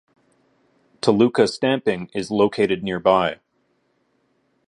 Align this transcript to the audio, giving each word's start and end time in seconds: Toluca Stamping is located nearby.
Toluca 0.99 1.47
Stamping 1.47 2.09
is 2.15 2.31
located 2.31 2.81
nearby. 2.81 3.37